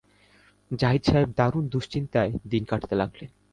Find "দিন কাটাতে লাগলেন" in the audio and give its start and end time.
2.45-3.29